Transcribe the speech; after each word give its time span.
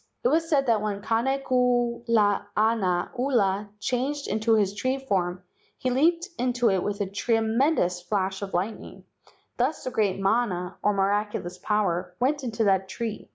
It 0.23 0.29
was 0.29 0.49
said 0.49 0.65
that 0.65 0.81
when 0.81 1.03
Kane 1.03 1.43
kulana 1.43 3.11
ula 3.19 3.69
changed 3.79 4.27
into 4.27 4.55
his 4.55 4.73
tree 4.73 4.97
form 4.97 5.43
he 5.77 5.91
leaped 5.91 6.27
into 6.39 6.71
it 6.71 6.81
with 6.81 7.01
a 7.01 7.05
tre¬ 7.05 7.37
mendous 7.39 8.03
flash 8.03 8.41
of 8.41 8.55
lightning, 8.55 9.03
thus 9.57 9.83
the 9.83 9.91
great 9.91 10.19
mana, 10.19 10.75
or 10.81 10.93
miraculous 10.93 11.59
power, 11.59 12.15
went 12.19 12.43
into 12.43 12.63
that 12.63 12.89
tree. 12.89 13.29